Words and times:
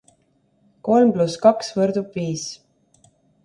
Kolm 0.87 1.11
pluss 1.19 1.37
kaks 1.45 1.71
võrdub 1.77 2.21
viis. 2.21 2.51